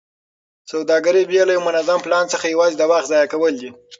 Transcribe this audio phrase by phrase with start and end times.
[0.71, 3.69] سوداګري بې له یوه منظم پلان څخه یوازې د وخت ضایع کول دي.